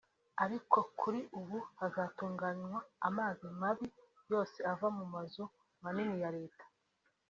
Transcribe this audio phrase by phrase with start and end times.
[0.43, 3.87] "Ariko kuri ubu hazatunganywa amazi mabi
[4.31, 5.43] yose ava mu mazu
[5.83, 6.65] manini ya Leta